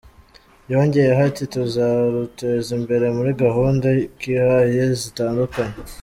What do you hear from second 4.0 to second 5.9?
kihaye zitandukanye.